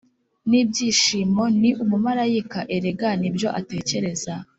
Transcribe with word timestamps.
nibyishimo, 0.49 1.43
ni 1.61 1.71
umumarayika- 1.83 2.67
erega 2.75 3.09
nibyo 3.21 3.47
atekereza 3.59 4.33